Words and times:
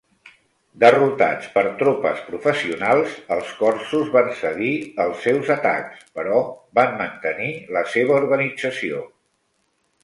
Derrotats 0.83 1.49
per 1.57 1.63
tropes 1.81 2.23
professionals, 2.29 3.13
els 3.37 3.51
corsos 3.59 4.09
van 4.17 4.33
cedir 4.41 4.73
els 5.07 5.23
seus 5.27 5.53
atacs, 5.59 6.01
però 6.19 6.43
van 6.81 6.99
mantenir 7.05 7.53
la 7.79 7.87
seva 7.95 8.19
organització. 8.25 9.07